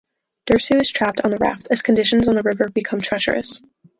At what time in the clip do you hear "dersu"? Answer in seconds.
0.47-0.81